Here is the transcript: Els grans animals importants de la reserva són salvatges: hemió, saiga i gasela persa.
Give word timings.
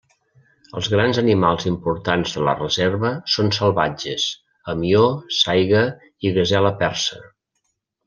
Els 0.79 0.87
grans 0.93 1.19
animals 1.21 1.67
importants 1.71 2.33
de 2.37 2.47
la 2.49 2.55
reserva 2.63 3.13
són 3.35 3.53
salvatges: 3.59 4.27
hemió, 4.75 5.05
saiga 5.45 5.87
i 6.31 6.37
gasela 6.41 6.77
persa. 6.85 7.25